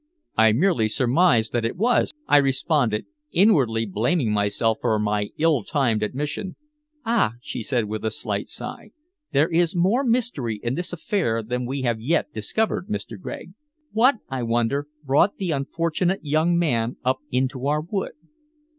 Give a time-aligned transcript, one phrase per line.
[0.35, 6.01] "I merely surmised that it was," I responded, inwardly blaming myself for my ill timed
[6.01, 6.55] admission.
[7.05, 8.89] "Ah!" she said with a slight sigh,
[9.31, 13.15] "there is more mystery in this affair than we have yet discovered, Mr.
[13.15, 13.51] Gregg.
[13.91, 18.13] What, I wonder, brought the unfortunate young man up into our wood?"